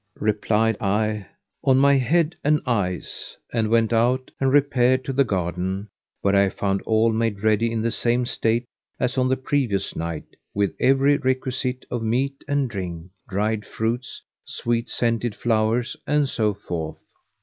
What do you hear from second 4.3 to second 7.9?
and repaired to the garden, where I found all made ready in